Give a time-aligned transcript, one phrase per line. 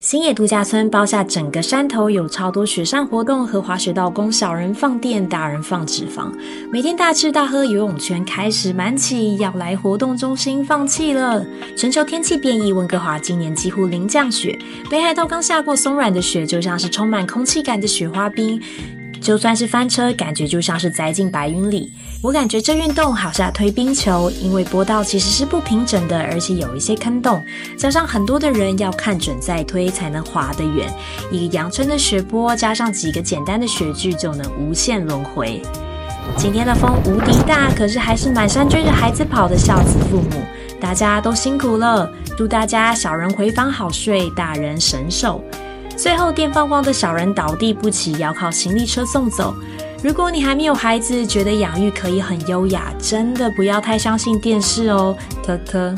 [0.00, 6.32] 新野度假村包下整个山头，有超多雪山活动和滑雪道，供小人放电，大人放脂肪。
[6.72, 11.46] 每天大吃大喝，游泳圈开始满起，要来活动中心放弃了。
[11.76, 14.58] 全球天气变异，温哥华今年几乎零降雪，
[14.90, 18.60] 北海道刚下过松软的雪，就像是充满空气感的雪花冰。
[19.20, 21.92] 就算是翻车，感觉就像是栽进白云里。
[22.22, 27.42] 我感觉这运动好像推冰球，因为坡道其实是不平整的，而且有一些坑洞，
[27.76, 30.92] 加上很多的人要看准再推才能滑得远。
[31.30, 35.62] 一个阳春的雪坡，加上几个简单的雪具，就能无限轮回。
[36.36, 40.42] 今天的风无敌大，可是还是满山追着孩子跑的孝子父母，
[40.80, 42.10] 大家都辛苦了。
[42.36, 45.42] 祝大家小人回房好睡，大人神手。
[46.00, 49.54] 最后，电放光的小人倒地不起，要靠行李车送走。
[50.02, 55.94] 如果你还没有孩子，觉得养育可以很优雅，真的不要太相信电视哦，特特。